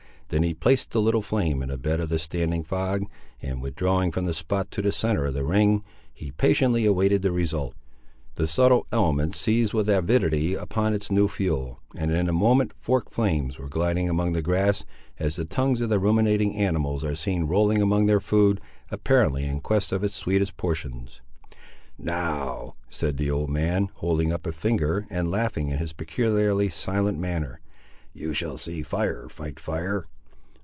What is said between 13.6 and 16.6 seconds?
gliding among the grass, as the tongues of ruminating